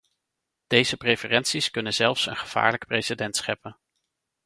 [0.67, 3.77] Deze preferenties kunnen zelfs een gevaarlijk precedent scheppen.